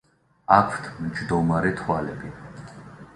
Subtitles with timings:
[0.55, 2.33] აქვთ მჯდომარე თვალები.